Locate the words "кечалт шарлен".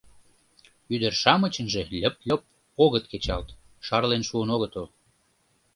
3.11-4.23